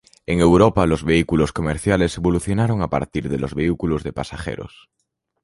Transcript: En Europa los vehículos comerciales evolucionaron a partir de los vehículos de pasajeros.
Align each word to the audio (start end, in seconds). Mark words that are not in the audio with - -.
En 0.25 0.39
Europa 0.41 0.87
los 0.87 1.03
vehículos 1.03 1.51
comerciales 1.51 2.17
evolucionaron 2.17 2.81
a 2.81 2.89
partir 2.89 3.29
de 3.29 3.37
los 3.37 3.53
vehículos 3.53 4.01
de 4.01 4.11
pasajeros. 4.11 4.89